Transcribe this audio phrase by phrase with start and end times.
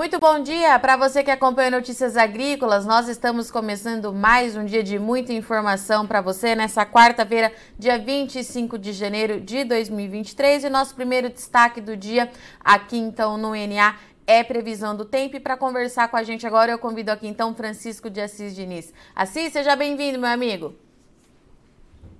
[0.00, 2.86] Muito bom dia para você que acompanha Notícias Agrícolas.
[2.86, 8.78] Nós estamos começando mais um dia de muita informação para você nessa quarta-feira, dia 25
[8.78, 10.64] de janeiro de 2023.
[10.64, 12.30] E nosso primeiro destaque do dia
[12.64, 13.94] aqui então no NA
[14.26, 15.36] é previsão do tempo.
[15.36, 18.94] E para conversar com a gente agora, eu convido aqui então Francisco de Assis Diniz.
[19.14, 20.74] Assis, seja bem-vindo, meu amigo.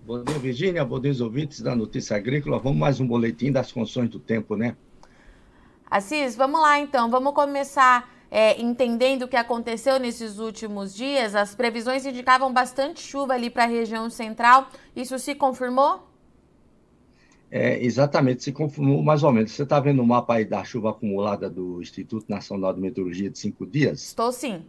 [0.06, 0.84] Bom dia, Virgínia.
[0.84, 2.58] Bom dia, ouvintes da Notícia Agrícola.
[2.58, 4.76] Vamos mais um boletim das condições do tempo, né?
[5.90, 11.34] Assis, vamos lá então, vamos começar é, entendendo o que aconteceu nesses últimos dias.
[11.34, 14.68] As previsões indicavam bastante chuva ali para a região central.
[14.94, 16.08] Isso se confirmou?
[17.50, 19.50] É, exatamente, se confirmou mais ou menos.
[19.50, 23.38] Você está vendo o mapa aí da chuva acumulada do Instituto Nacional de Meteorologia de
[23.38, 24.04] cinco dias?
[24.04, 24.64] Estou sim.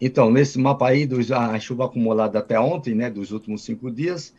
[0.00, 4.32] Então, nesse mapa aí, dos, a chuva acumulada até ontem, né, dos últimos cinco dias,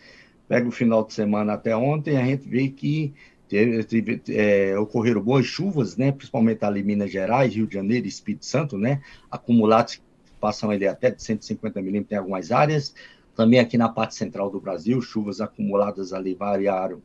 [0.47, 3.13] pega o final de semana até ontem, a gente vê que
[3.51, 8.05] Teve, teve, é, ocorreram boas chuvas, né, principalmente ali em Minas Gerais, Rio de Janeiro
[8.05, 10.01] e Espírito Santo, né, acumulados
[10.39, 12.95] passam ali até de 150 milímetros em algumas áreas.
[13.35, 17.01] Também aqui na parte central do Brasil, chuvas acumuladas ali variaram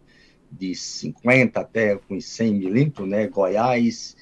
[0.49, 4.17] de 50 até com 100 milímetros, né, Goiás,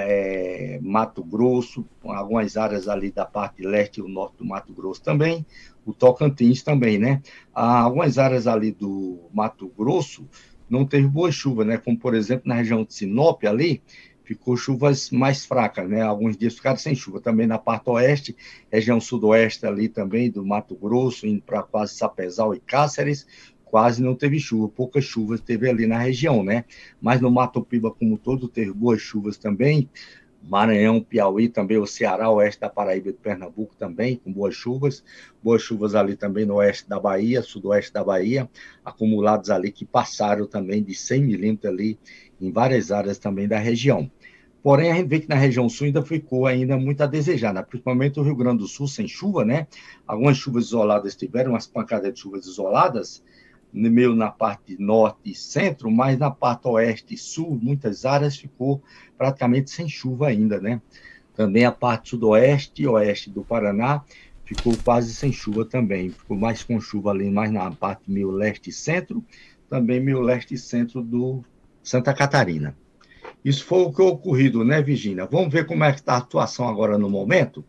[0.00, 5.00] é, Mato Grosso, algumas áreas ali da parte leste e o norte do Mato Grosso
[5.00, 5.46] também,
[5.86, 7.22] o Tocantins também, né?
[7.54, 10.28] Há algumas áreas ali do Mato Grosso
[10.68, 11.76] não teve boa chuva, né?
[11.76, 13.82] Como, por exemplo, na região de Sinop, ali,
[14.24, 16.02] ficou chuvas mais fracas, né?
[16.02, 17.20] Alguns dias ficaram sem chuva.
[17.20, 18.36] Também na parte oeste,
[18.72, 23.26] região sudoeste ali também, do Mato Grosso, indo para quase Sapezal e Cáceres,
[23.64, 24.68] quase não teve chuva.
[24.68, 26.64] Poucas chuvas teve ali na região, né?
[27.00, 29.88] Mas no Mato Piba, como todo, teve boas chuvas também.
[30.46, 35.02] Maranhão, Piauí, também o Ceará, oeste da Paraíba e do Pernambuco também, com boas chuvas.
[35.42, 38.48] Boas chuvas ali também no oeste da Bahia, sudoeste da Bahia,
[38.84, 41.98] acumulados ali que passaram também de 100 milímetros ali
[42.40, 44.10] em várias áreas também da região.
[44.62, 47.62] Porém, a gente vê que na região sul ainda ficou ainda muito a desejar, né?
[47.62, 49.66] principalmente o Rio Grande do Sul sem chuva, né?
[50.06, 53.22] Algumas chuvas isoladas tiveram, umas pancadas de chuvas isoladas,
[53.74, 58.80] meio na parte norte e centro, mas na parte oeste e sul, muitas áreas ficou
[59.18, 60.80] praticamente sem chuva ainda, né?
[61.34, 64.02] Também a parte sudoeste e oeste do Paraná
[64.44, 68.70] ficou quase sem chuva também, ficou mais com chuva ali, mais na parte meio leste
[68.70, 69.24] e centro,
[69.68, 71.42] também meio leste e centro do
[71.82, 72.76] Santa Catarina.
[73.44, 75.26] Isso foi o que ocorrido, né, Virginia?
[75.26, 77.64] Vamos ver como é que está a atuação agora no momento?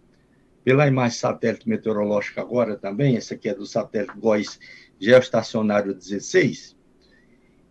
[0.64, 4.60] Pela imagem satélite meteorológica agora também, essa aqui é do satélite GOES
[5.00, 6.76] geoestacionário 16,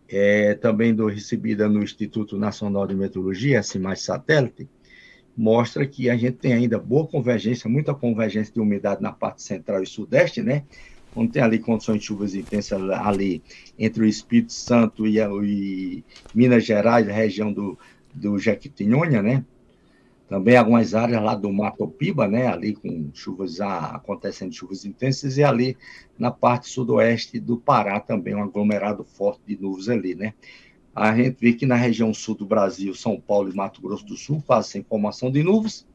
[0.09, 4.69] é, também do, recebida no Instituto Nacional de Meteorologia, essa mais satélite,
[5.37, 9.83] mostra que a gente tem ainda boa convergência, muita convergência de umidade na parte central
[9.83, 10.65] e sudeste, né?
[11.13, 13.43] Quando tem ali condições de chuvas intensas ali
[13.79, 16.05] entre o Espírito Santo e, e
[16.35, 17.79] Minas Gerais, a região do,
[18.13, 19.45] do Jequitinhonha, né?
[20.35, 25.45] Também algumas áreas lá do Mato Piba, né, ali com chuvas acontecendo chuvas intensas e
[25.45, 25.77] ali
[26.19, 30.35] na parte sudoeste do Pará também um aglomerado forte de nuvens ali, né?
[30.93, 34.17] A gente vê que na região sul do Brasil, São Paulo e Mato Grosso do
[34.17, 35.87] Sul, sem formação de nuvens.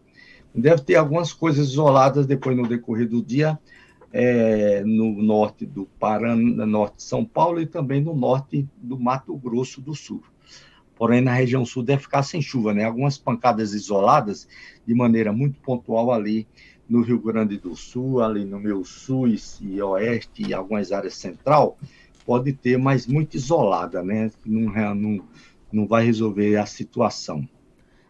[0.55, 3.59] Deve ter algumas coisas isoladas depois no decorrer do dia,
[4.13, 9.35] é, no norte do Paraná, norte de São Paulo e também no norte do Mato
[9.35, 10.23] Grosso do Sul
[10.99, 12.83] porém na região sul deve ficar sem chuva, né?
[12.83, 14.45] Algumas pancadas isoladas
[14.85, 16.45] de maneira muito pontual ali
[16.89, 19.25] no Rio Grande do Sul, ali no meu sul
[19.61, 21.77] e oeste e algumas áreas central,
[22.25, 24.29] pode ter, mas muito isolada, né?
[24.45, 25.27] Não, não,
[25.71, 27.47] não vai resolver a situação.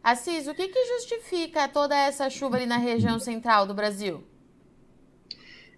[0.04, 4.24] Assis, o que, que justifica toda essa chuva ali na região central do Brasil?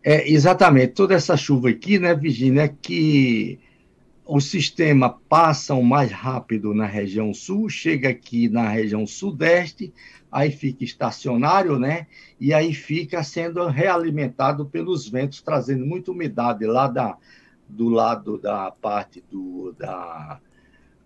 [0.02, 3.60] É, exatamente, toda essa chuva aqui, né, Virginia, é que
[4.26, 9.94] o sistema passa mais rápido na região sul, chega aqui na região sudeste,
[10.32, 12.08] aí fica estacionário, né?
[12.40, 17.18] E aí fica sendo realimentado pelos ventos, trazendo muita umidade lá da,
[17.68, 20.40] do lado da parte do, da,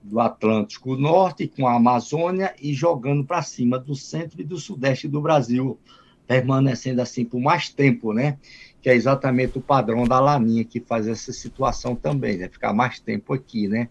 [0.04, 5.08] do Atlântico Norte com a Amazônia e jogando para cima do centro e do sudeste
[5.08, 5.80] do Brasil,
[6.28, 8.38] permanecendo assim por mais tempo, né?
[8.86, 12.48] Que é exatamente o padrão da laninha que faz essa situação também, né?
[12.48, 13.90] Ficar mais tempo aqui, né?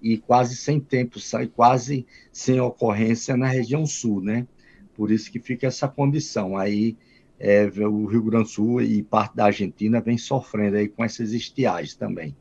[0.00, 4.46] E quase sem tempo, sai quase sem ocorrência na região sul, né?
[4.94, 6.56] Por isso que fica essa condição.
[6.56, 6.96] Aí
[7.38, 11.34] é, o Rio Grande do Sul e parte da Argentina vem sofrendo aí com essas
[11.34, 12.34] estiagens também.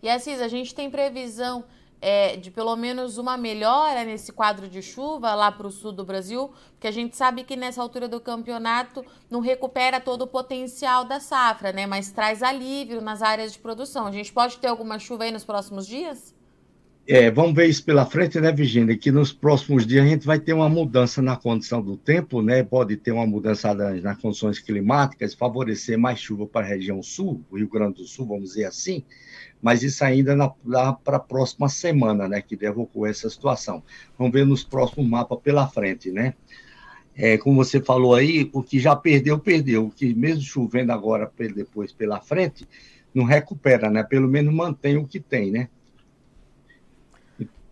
[0.00, 1.64] E Assis, a gente tem previsão
[2.00, 6.04] é, de pelo menos uma melhora nesse quadro de chuva lá para o sul do
[6.04, 11.04] Brasil, porque a gente sabe que nessa altura do campeonato não recupera todo o potencial
[11.04, 11.86] da safra, né?
[11.86, 14.06] Mas traz alívio nas áreas de produção.
[14.06, 16.35] A gente pode ter alguma chuva aí nos próximos dias?
[17.08, 18.96] É, vamos ver isso pela frente, né, Virginia?
[18.96, 22.64] Que nos próximos dias a gente vai ter uma mudança na condição do tempo, né?
[22.64, 27.68] Pode ter uma mudança nas, condições climáticas, favorecer mais chuva para a região sul, Rio
[27.68, 29.04] Grande do Sul, vamos dizer assim,
[29.62, 30.36] mas isso ainda
[31.04, 32.42] para a próxima semana, né?
[32.42, 33.84] Que deve ocorrer essa situação.
[34.18, 36.34] Vamos ver nos próximos mapas pela frente, né?
[37.14, 39.86] É, como você falou aí, o que já perdeu, perdeu.
[39.86, 42.66] O que mesmo chovendo agora depois pela frente,
[43.14, 44.02] não recupera, né?
[44.02, 45.68] Pelo menos mantém o que tem, né?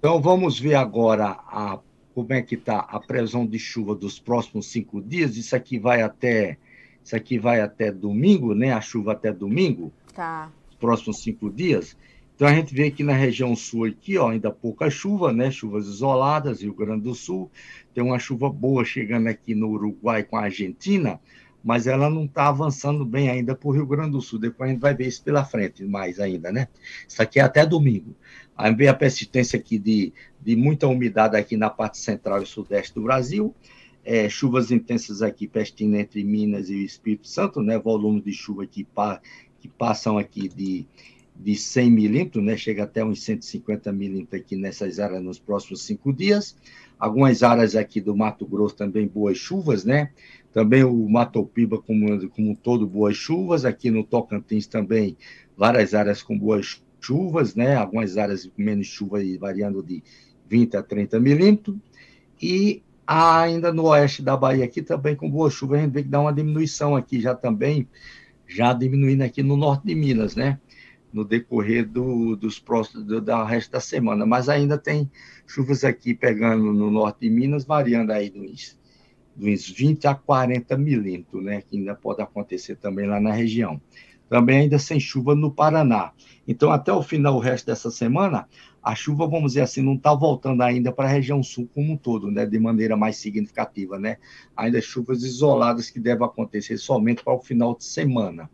[0.05, 1.79] Então, vamos ver agora a,
[2.15, 5.35] como é que está a previsão de chuva dos próximos cinco dias.
[5.39, 6.59] Isso aqui vai até,
[7.03, 8.71] isso aqui vai até domingo, né?
[8.71, 9.91] A chuva até domingo.
[10.15, 10.53] Tá.
[10.69, 11.97] Os próximos cinco dias.
[12.37, 15.51] Então, a gente vê que na região sul aqui, ó, ainda pouca chuva, né?
[15.51, 17.51] Chuvas isoladas, Rio Grande do Sul.
[17.95, 21.19] Tem uma chuva boa chegando aqui no Uruguai com a Argentina,
[21.65, 24.39] mas ela não está avançando bem ainda para o Rio Grande do Sul.
[24.39, 26.69] Depois a gente vai ver isso pela frente, mais ainda, né?
[27.09, 28.15] Isso aqui é até domingo.
[28.55, 30.13] Aí vem a persistência aqui de,
[30.43, 33.55] de muita umidade aqui na parte central e sudeste do Brasil,
[34.05, 37.79] é, chuvas intensas aqui pestindo entre Minas e o Espírito Santo, né?
[37.79, 39.23] Volumes de chuva que, pa,
[39.59, 40.85] que passam aqui de,
[41.35, 42.59] de 100 milímetros, né?
[42.59, 46.55] Chega até uns 150 milímetros aqui nessas áreas nos próximos cinco dias.
[46.99, 50.11] Algumas áreas aqui do Mato Grosso também boas chuvas, né?
[50.53, 53.65] Também o Mato Piba como, como todo boas chuvas.
[53.65, 55.17] Aqui no Tocantins também
[55.57, 57.77] várias áreas com boas chuvas, né?
[57.77, 60.03] Algumas áreas com menos chuva e variando de
[60.49, 61.77] 20 a 30 milímetros.
[62.41, 66.09] E ainda no oeste da Bahia aqui também com boa chuva, a gente vê que
[66.09, 67.89] dá uma diminuição aqui já também,
[68.47, 70.59] já diminuindo aqui no norte de Minas, né?
[71.15, 74.27] No decorrer do, dos próximos, do, da resto da semana.
[74.27, 75.11] Mas ainda tem
[75.47, 78.77] chuvas aqui pegando no norte de Minas, variando aí dos,
[79.35, 81.63] dos 20 a 40 milímetros, né?
[81.63, 83.81] Que ainda pode acontecer também lá na região
[84.29, 86.13] também ainda sem chuva no Paraná.
[86.47, 88.49] Então, até o final, o resto dessa semana,
[88.83, 91.97] a chuva, vamos dizer assim, não está voltando ainda para a região sul como um
[91.97, 94.19] todo, né, de maneira mais significativa, né?
[94.57, 98.51] Ainda chuvas isoladas que devem acontecer somente para o final de semana.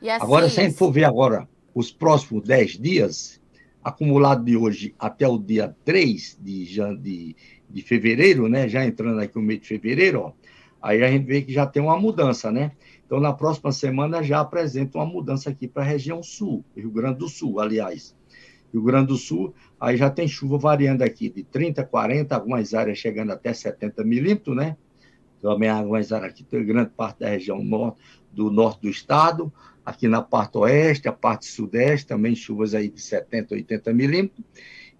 [0.00, 3.40] Assim, agora, se a gente for ver agora os próximos 10 dias,
[3.82, 6.64] acumulado de hoje até o dia 3 de,
[7.00, 7.36] de,
[7.68, 10.32] de fevereiro, né, já entrando aqui no mês de fevereiro, ó,
[10.80, 12.72] aí a gente vê que já tem uma mudança, né?
[13.04, 17.18] Então, na próxima semana já apresenta uma mudança aqui para a região sul, Rio Grande
[17.18, 18.16] do Sul, aliás.
[18.72, 22.96] Rio Grande do Sul, aí já tem chuva variando aqui de 30, 40, algumas áreas
[22.98, 24.76] chegando até 70 milímetros, né?
[25.42, 27.98] Também algumas áreas aqui, tem grande parte da região norte,
[28.32, 29.52] do norte do estado,
[29.84, 34.44] aqui na parte oeste, a parte sudeste, também chuvas aí de 70, 80 milímetros.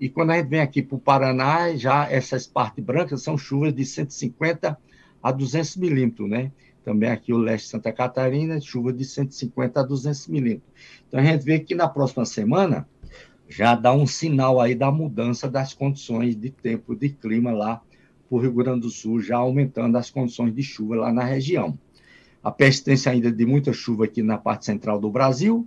[0.01, 3.73] E quando a gente vem aqui para o Paraná, já essas partes brancas são chuvas
[3.73, 4.77] de 150
[5.23, 6.51] a 200 milímetros, né?
[6.85, 10.73] Também aqui o leste de Santa Catarina, chuva de 150 a 200 milímetros.
[11.07, 12.89] Então a gente vê que na próxima semana
[13.49, 17.77] já dá um sinal aí da mudança das condições de tempo, de clima lá
[18.29, 21.79] para o Rio Grande do Sul, já aumentando as condições de chuva lá na região.
[22.43, 25.67] A persistência ainda de muita chuva aqui na parte central do Brasil,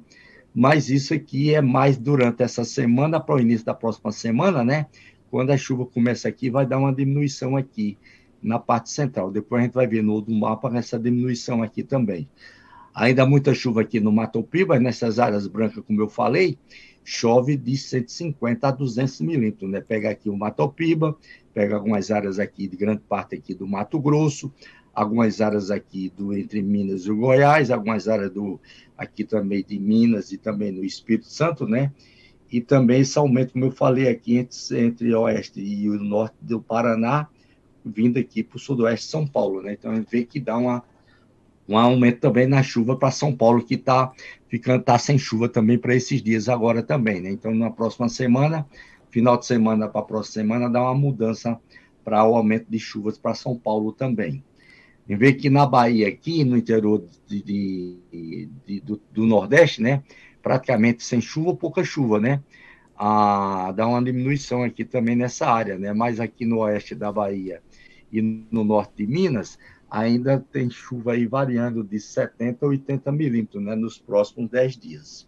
[0.53, 4.87] mas isso aqui é mais durante essa semana para o início da próxima semana, né?
[5.29, 7.97] Quando a chuva começa aqui, vai dar uma diminuição aqui
[8.41, 9.31] na parte central.
[9.31, 12.27] Depois a gente vai ver no outro mapa essa diminuição aqui também.
[12.93, 16.57] Ainda muita chuva aqui no Mato Piba, nessas áreas brancas, como eu falei,
[17.03, 19.81] chove de 150 a 200 milímetros, né?
[19.81, 21.17] Pega aqui o Mato Piba,
[21.53, 24.51] pega algumas áreas aqui, de grande parte aqui do Mato Grosso,
[24.95, 28.59] algumas áreas aqui do entre Minas e Goiás, algumas áreas do
[28.97, 31.91] aqui também de Minas e também no Espírito Santo, né?
[32.49, 36.37] E também esse aumento, como eu falei aqui, entre, entre o oeste e o norte
[36.39, 37.27] do Paraná,
[37.83, 39.73] vindo aqui para o sudoeste de São Paulo, né?
[39.73, 40.81] Então a gente vê que dá uma,
[41.67, 44.13] um aumento também na chuva para São Paulo, que está
[44.47, 47.31] ficando tá sem chuva também para esses dias agora também, né?
[47.31, 48.65] Então na próxima semana,
[49.09, 51.59] final de semana para a próxima semana, dá uma mudança
[52.05, 54.41] para o aumento de chuvas para São Paulo também.
[55.07, 60.03] Em vez que na Bahia, aqui no interior de, de, de, do, do, Nordeste, né?
[60.41, 62.41] Praticamente sem chuva, pouca chuva, né?
[62.97, 65.93] Ah, dá uma diminuição aqui também nessa área, né?
[65.93, 67.61] Mas aqui no oeste da Bahia
[68.11, 69.59] e no norte de Minas,
[69.89, 75.27] ainda tem chuva aí variando de 70 a 80 milímetros né, nos próximos 10 dias.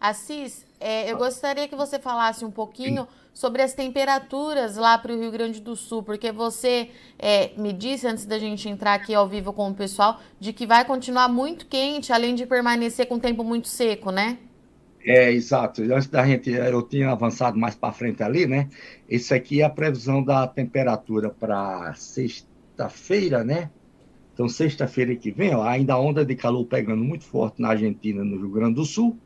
[0.00, 3.27] Assis, é, eu gostaria que você falasse um pouquinho Sim.
[3.38, 8.04] Sobre as temperaturas lá para o Rio Grande do Sul, porque você é, me disse
[8.04, 11.64] antes da gente entrar aqui ao vivo com o pessoal de que vai continuar muito
[11.68, 14.38] quente, além de permanecer com tempo muito seco, né?
[15.04, 15.82] É, exato.
[15.82, 18.68] Antes da gente, eu tinha avançado mais para frente ali, né?
[19.08, 23.70] Isso aqui é a previsão da temperatura para sexta-feira, né?
[24.34, 28.24] Então, sexta-feira que vem, ó, ainda a onda de calor pegando muito forte na Argentina,
[28.24, 29.16] no Rio Grande do Sul.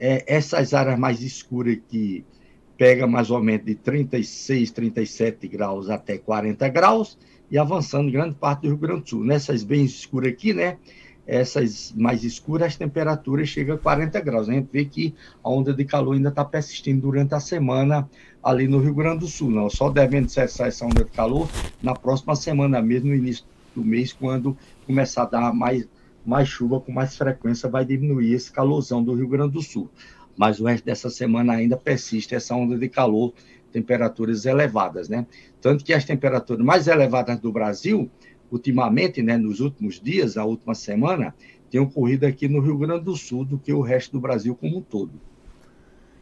[0.00, 2.24] É, essas áreas mais escuras aqui,
[2.76, 7.18] pega mais ou menos de 36, 37 graus até 40 graus
[7.50, 9.24] e avançando grande parte do Rio Grande do Sul.
[9.24, 10.76] Nessas bem escuras aqui, né?
[11.26, 14.48] Essas mais escuras, as temperaturas chegam a 40 graus.
[14.48, 18.08] A gente vê que a onda de calor ainda está persistindo durante a semana
[18.42, 19.50] ali no Rio Grande do Sul.
[19.50, 21.48] Não, só devendo cessar essa onda de calor
[21.82, 24.56] na próxima semana mesmo, no início do mês, quando
[24.86, 25.88] começar a dar mais,
[26.24, 29.90] mais chuva com mais frequência, vai diminuir esse calorzão do Rio Grande do Sul.
[30.36, 33.32] Mas o resto dessa semana ainda persiste essa onda de calor,
[33.72, 35.26] temperaturas elevadas, né?
[35.60, 38.10] Tanto que as temperaturas mais elevadas do Brasil,
[38.50, 41.34] ultimamente, né, nos últimos dias, a última semana,
[41.70, 44.78] tem ocorrido aqui no Rio Grande do Sul do que o resto do Brasil como
[44.78, 45.12] um todo.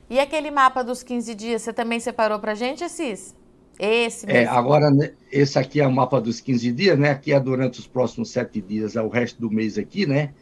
[0.08, 3.34] E aquele mapa dos 15 dias, você também separou para a gente, Assis?
[3.78, 4.54] Esse é, mesmo.
[4.54, 7.10] É, agora, né, esse aqui é o mapa dos 15 dias, né?
[7.10, 10.32] Aqui é durante os próximos sete dias, é o resto do mês aqui, né?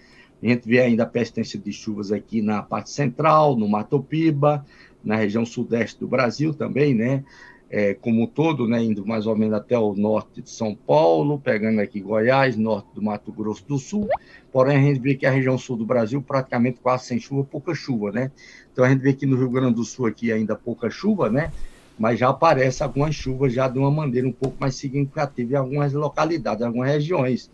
[0.42, 4.66] A gente vê ainda a persistência de chuvas aqui na parte central, no Mato Piba,
[5.04, 7.24] na região sudeste do Brasil também, né?
[7.70, 11.38] É, como um todo, né, indo mais ou menos até o norte de São Paulo,
[11.38, 14.08] pegando aqui Goiás, norte do Mato Grosso do Sul.
[14.52, 17.74] Porém, a gente vê que a região sul do Brasil praticamente quase sem chuva, pouca
[17.74, 18.30] chuva, né?
[18.70, 21.50] Então a gente vê que no Rio Grande do Sul aqui ainda pouca chuva, né?
[21.98, 25.94] Mas já aparece algumas chuvas já de uma maneira um pouco mais significativa em algumas
[25.94, 27.50] localidades, algumas regiões.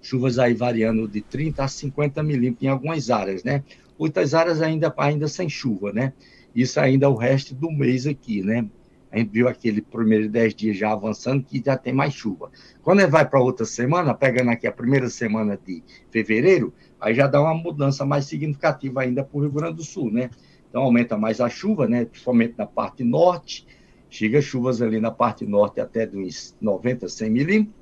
[0.00, 3.64] Chuvas aí variando de 30 a 50 milímetros em algumas áreas, né?
[3.98, 6.12] Muitas áreas ainda, ainda sem chuva, né?
[6.54, 8.68] Isso ainda é o resto do mês aqui, né?
[9.10, 12.50] A gente viu aquele primeiro 10 dias já avançando, que já tem mais chuva.
[12.82, 17.26] Quando ele vai para outra semana, pegando aqui a primeira semana de fevereiro, aí já
[17.26, 20.30] dá uma mudança mais significativa ainda para o Rio Grande do Sul, né?
[20.68, 22.04] Então aumenta mais a chuva, né?
[22.04, 23.66] Principalmente na parte norte,
[24.10, 27.74] chega chuvas ali na parte norte até dos 90, 100 milímetros,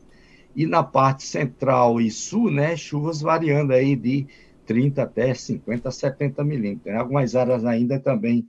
[0.57, 2.75] e na parte central e sul, né?
[2.77, 4.27] Chuvas variando aí de
[4.65, 6.87] 30 até 50, 70 milímetros.
[6.87, 8.49] Em algumas áreas ainda também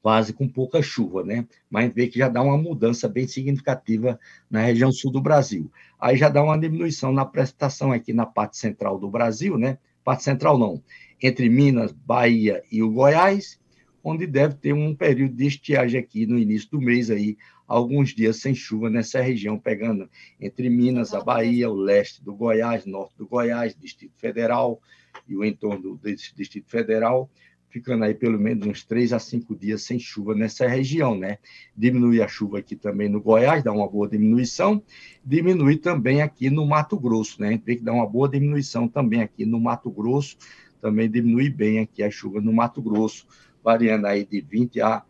[0.00, 1.46] quase com pouca chuva, né?
[1.70, 4.18] Mas vê que já dá uma mudança bem significativa
[4.50, 5.70] na região sul do Brasil.
[6.00, 9.78] Aí já dá uma diminuição na precipitação aqui na parte central do Brasil, né?
[10.02, 10.82] Parte central não,
[11.22, 13.60] entre Minas, Bahia e o Goiás,
[14.02, 17.36] onde deve ter um período de estiagem aqui no início do mês aí,
[17.72, 22.84] alguns dias sem chuva nessa região, pegando entre Minas, a Bahia, o leste do Goiás,
[22.84, 24.78] norte do Goiás, Distrito Federal
[25.26, 27.30] e o entorno do Distrito Federal
[27.70, 31.38] ficando aí pelo menos uns três a cinco dias sem chuva nessa região, né?
[31.74, 34.82] Diminui a chuva aqui também no Goiás, dá uma boa diminuição,
[35.24, 37.48] diminui também aqui no Mato Grosso, né?
[37.48, 40.36] A gente vê que dá uma boa diminuição também aqui no Mato Grosso,
[40.82, 43.26] também diminui bem aqui a chuva no Mato Grosso,
[43.64, 45.02] variando aí de 20 a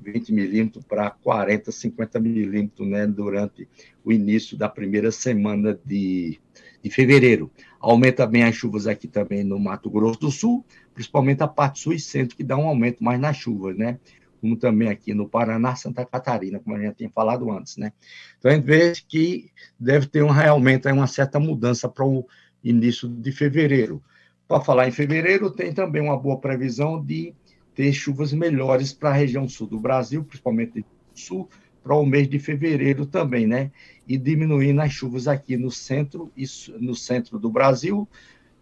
[0.00, 3.06] 20 milímetros para 40, 50 milímetros, né?
[3.06, 3.68] Durante
[4.04, 6.40] o início da primeira semana de,
[6.82, 7.50] de fevereiro.
[7.80, 10.64] Aumenta bem as chuvas aqui também no Mato Grosso do Sul,
[10.94, 13.98] principalmente a parte sul e centro, que dá um aumento mais nas chuvas, né?
[14.40, 17.92] Como também aqui no Paraná, Santa Catarina, como a gente tinha falado antes, né?
[18.38, 22.24] Então a gente vê que deve ter um, realmente uma certa mudança para o
[22.62, 24.02] início de fevereiro.
[24.46, 27.34] Para falar em fevereiro, tem também uma boa previsão de
[27.78, 31.48] ter chuvas melhores para a região sul do Brasil, principalmente do sul,
[31.80, 33.70] para o mês de fevereiro também, né?
[34.04, 36.44] E diminuindo as chuvas aqui no centro e
[36.80, 38.08] no centro do Brasil,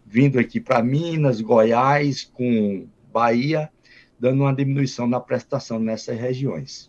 [0.05, 3.71] vindo aqui para Minas, Goiás, com Bahia,
[4.19, 6.87] dando uma diminuição na prestação nessas regiões.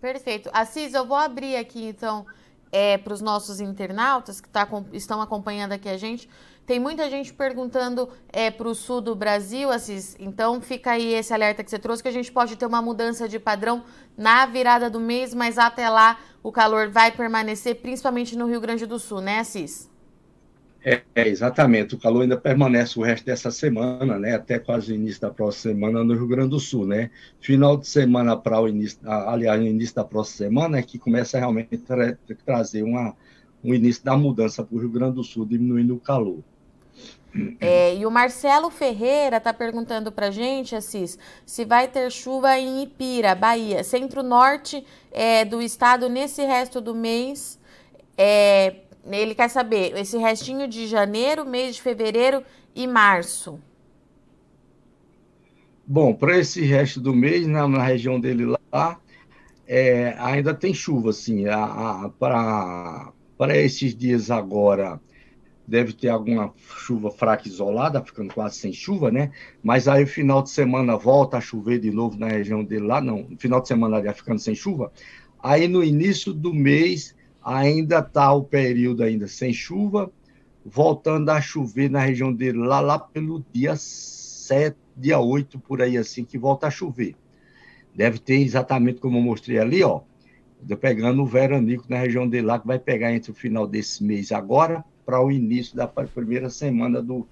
[0.00, 0.48] Perfeito.
[0.52, 2.24] Assis, eu vou abrir aqui, então,
[2.70, 6.28] é, para os nossos internautas que tá, estão acompanhando aqui a gente.
[6.66, 10.16] Tem muita gente perguntando é, para o sul do Brasil, Assis.
[10.18, 13.28] Então, fica aí esse alerta que você trouxe, que a gente pode ter uma mudança
[13.28, 13.84] de padrão
[14.18, 18.84] na virada do mês, mas até lá o calor vai permanecer, principalmente no Rio Grande
[18.84, 19.88] do Sul, né, Assis?
[20.84, 21.94] É, é, exatamente.
[21.94, 24.34] O calor ainda permanece o resto dessa semana, né?
[24.34, 27.10] Até quase o início da próxima semana no Rio Grande do Sul, né?
[27.40, 31.38] Final de semana para o início, aliás, no início da próxima semana é que começa
[31.38, 33.16] realmente a tra trazer uma,
[33.62, 36.42] um início da mudança para o Rio Grande do Sul, diminuindo o calor.
[37.60, 42.82] É, e o Marcelo Ferreira está perguntando para gente, Assis, se vai ter chuva em
[42.82, 47.58] Ipira, Bahia, centro-norte é, do estado nesse resto do mês.
[48.16, 48.76] É,
[49.10, 52.42] ele quer saber esse restinho de janeiro, mês de fevereiro
[52.74, 53.60] e março.
[55.86, 58.98] Bom, para esse resto do mês, na, na região dele lá,
[59.66, 61.44] é, ainda tem chuva, assim.
[62.18, 65.00] Para esses dias agora,
[65.66, 69.32] deve ter alguma chuva fraca isolada, ficando quase sem chuva, né?
[69.62, 73.26] Mas aí, final de semana, volta a chover de novo na região dele lá, não,
[73.38, 74.92] final de semana já ficando sem chuva.
[75.42, 80.10] Aí, no início do mês, ainda está o período ainda sem chuva,
[80.64, 85.96] voltando a chover na região dele lá, lá pelo dia 7, dia 8, por aí
[85.96, 87.14] assim, que volta a chover.
[87.94, 90.02] deve ter exatamente como eu mostrei ali, ó,
[90.80, 94.32] pegando o veranico na região dele lá, que vai pegar entre o final desse mês
[94.32, 97.26] agora para o início da primeira semana do,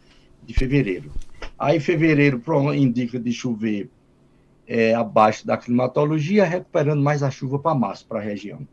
[0.45, 1.11] de fevereiro.
[1.59, 2.40] Aí fevereiro
[2.73, 3.90] indica de chover
[4.66, 8.66] é, abaixo da climatologia, recuperando mais a chuva para março, para a região.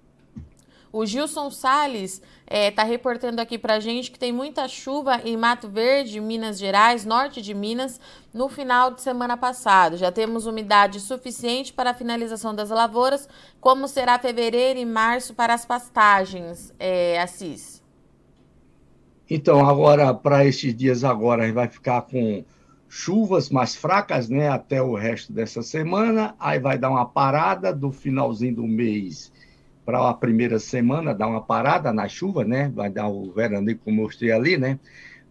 [0.94, 5.38] O Gilson Salles está é, tá reportando aqui para gente que tem muita chuva em
[5.38, 7.98] Mato Verde, Minas Gerais, norte de Minas,
[8.34, 9.96] no final de semana passado.
[9.96, 13.30] Já temos umidade suficiente para a finalização das lavouras.
[13.62, 17.81] Como será fevereiro e março para as pastagens, é, Assis?
[19.34, 22.44] Então, agora, para esses dias agora, vai ficar com
[22.90, 26.36] chuvas mais fracas, né, até o resto dessa semana.
[26.38, 29.32] Aí vai dar uma parada do finalzinho do mês
[29.86, 32.70] para a primeira semana, dar uma parada na chuva, né?
[32.76, 34.78] Vai dar o veranico, como eu mostrei ali, né?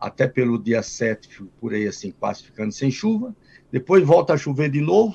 [0.00, 3.36] Até pelo dia 7, por aí assim, quase ficando sem chuva.
[3.70, 5.14] Depois volta a chover de novo,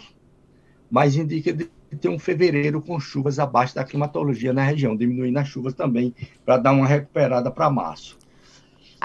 [0.92, 1.68] mas indica de
[2.00, 6.14] ter um fevereiro com chuvas abaixo da climatologia na região, diminuindo as chuvas também,
[6.46, 8.24] para dar uma recuperada para março.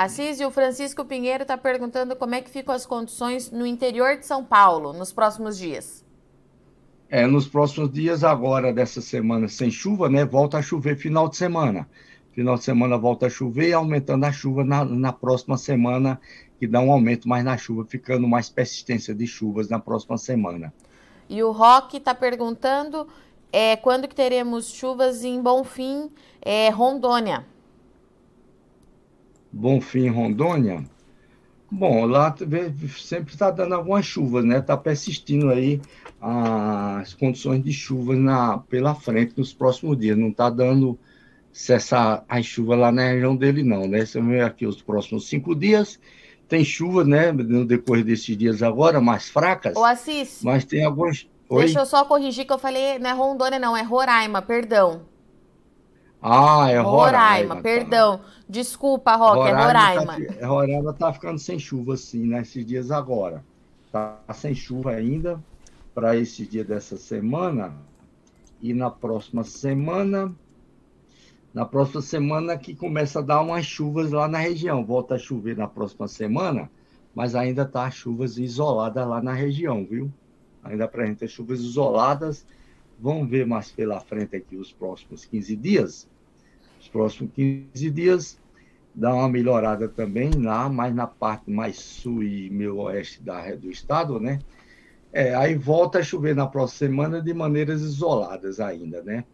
[0.03, 4.17] Assis e o Francisco Pinheiro está perguntando como é que ficam as condições no interior
[4.17, 6.03] de São Paulo nos próximos dias.
[7.11, 10.25] É, nos próximos dias, agora dessa semana sem chuva, né?
[10.25, 11.87] Volta a chover final de semana.
[12.33, 16.19] Final de semana volta a chover, aumentando a chuva na, na próxima semana,
[16.59, 20.73] que dá um aumento mais na chuva, ficando mais persistência de chuvas na próxima semana.
[21.29, 23.07] E o Rock está perguntando
[23.53, 27.45] é, quando que teremos chuvas em Bonfim, é, Rondônia.
[29.53, 30.85] Bonfim, Rondônia?
[31.71, 32.35] Bom, lá
[32.99, 34.59] sempre está dando algumas chuvas, né?
[34.59, 35.81] Está persistindo aí
[36.21, 40.19] as condições de chuvas na, pela frente nos próximos dias.
[40.19, 40.99] Não está dando
[41.53, 44.05] cessar as chuvas lá na região dele, não, né?
[44.05, 46.01] Você vê aqui os próximos cinco dias.
[46.49, 47.31] Tem chuva, né?
[47.31, 49.77] No decorrer desses dias agora, mais fracas.
[49.77, 50.41] O Assis.
[50.43, 51.29] Mas tem algumas.
[51.49, 51.65] Oi?
[51.65, 55.03] Deixa eu só corrigir que eu falei, não é Rondônia, não, é Roraima, perdão.
[56.23, 56.83] Ah, é Roraima.
[56.83, 57.63] Roraima, tá.
[57.63, 58.21] perdão.
[58.49, 60.17] Desculpa, Roque, é Roraima.
[60.21, 63.45] Tá, Roraima tá ficando sem chuva, sim, nesses né, dias agora.
[63.91, 65.43] Tá sem chuva ainda
[65.95, 67.73] para esse dia dessa semana.
[68.61, 70.35] E na próxima semana,
[71.53, 74.85] na próxima semana que começa a dar umas chuvas lá na região.
[74.85, 76.71] Volta a chover na próxima semana,
[77.15, 80.13] mas ainda tá chuvas isoladas lá na região, viu?
[80.63, 82.45] Ainda para a gente ter chuvas isoladas.
[83.01, 86.09] Vamos ver mais pela frente aqui os próximos 15 dias
[86.81, 88.39] os próximos 15 dias,
[88.95, 93.71] dá uma melhorada também lá, mais na parte mais sul e meio oeste da, do
[93.71, 94.39] estado, né?
[95.13, 99.25] É, aí volta a chover na próxima semana de maneiras isoladas ainda, né?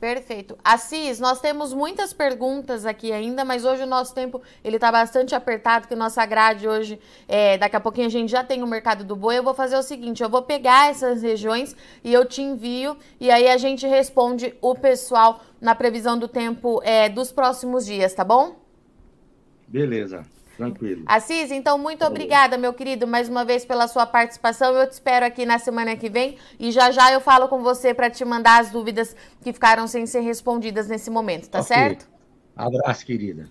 [0.00, 0.58] Perfeito.
[0.62, 5.34] Assis, nós temos muitas perguntas aqui ainda, mas hoje o nosso tempo ele está bastante
[5.34, 9.04] apertado, que nossa grade hoje, é, daqui a pouquinho a gente já tem o mercado
[9.04, 9.38] do boi.
[9.38, 13.30] Eu vou fazer o seguinte, eu vou pegar essas regiões e eu te envio e
[13.30, 18.24] aí a gente responde o pessoal na previsão do tempo é, dos próximos dias, tá
[18.24, 18.56] bom?
[19.66, 20.26] Beleza.
[20.56, 21.02] Tranquilo.
[21.06, 24.74] Assis, então muito obrigada, meu querido, mais uma vez pela sua participação.
[24.74, 27.92] Eu te espero aqui na semana que vem e já já eu falo com você
[27.92, 31.76] para te mandar as dúvidas que ficaram sem ser respondidas nesse momento, tá okay.
[31.76, 32.08] certo?
[32.56, 33.48] Abraço, querida.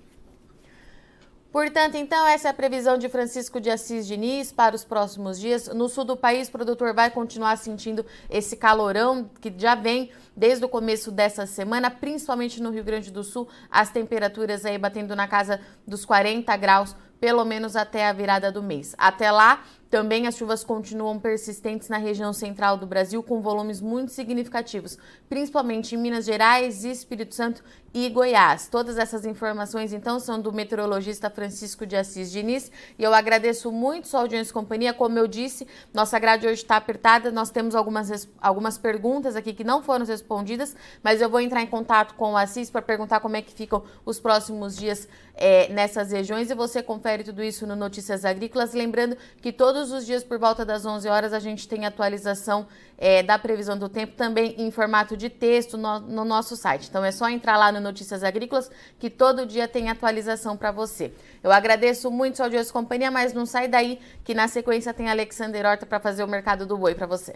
[1.54, 5.68] Portanto, então, essa é a previsão de Francisco de Assis Diniz para os próximos dias.
[5.68, 10.66] No sul do país, o produtor vai continuar sentindo esse calorão que já vem desde
[10.66, 15.28] o começo dessa semana, principalmente no Rio Grande do Sul, as temperaturas aí batendo na
[15.28, 18.96] casa dos 40 graus, pelo menos até a virada do mês.
[18.98, 24.12] Até lá, também as chuvas continuam persistentes na região central do Brasil, com volumes muito
[24.12, 24.98] significativos,
[25.30, 28.68] principalmente em Minas Gerais, Espírito Santo e Goiás.
[28.68, 32.72] Todas essas informações, então, são do meteorologista Francisco de Assis Diniz.
[32.98, 34.94] E eu agradeço muito sua audiência e companhia.
[34.94, 37.32] Como eu disse, nossa grade hoje está apertada.
[37.32, 41.68] Nós temos algumas, algumas perguntas aqui que não foram respondidas, mas eu vou entrar em
[41.68, 46.12] contato com o Assis para perguntar como é que ficam os próximos dias é, nessas
[46.12, 46.50] regiões.
[46.50, 48.74] E você confere tudo isso no Notícias Agrícolas.
[48.74, 52.66] Lembrando que todos Todos os dias, por volta das 11 horas, a gente tem atualização
[52.98, 56.88] é, da previsão do tempo também em formato de texto no, no, nosso site.
[56.88, 61.12] Então é só entrar lá no Notícias Agrícolas que todo dia tem atualização para você.
[61.44, 65.10] Eu agradeço muito sua audiência e companhia, mas não sai daí que na sequência tem
[65.10, 67.36] Alexander Horta para fazer o mercado do boi para você.